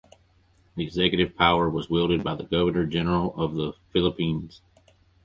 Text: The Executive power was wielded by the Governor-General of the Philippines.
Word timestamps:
The 0.75 0.83
Executive 0.83 1.35
power 1.37 1.69
was 1.69 1.87
wielded 1.87 2.23
by 2.23 2.33
the 2.33 2.43
Governor-General 2.45 3.35
of 3.39 3.53
the 3.53 3.73
Philippines. 3.93 4.63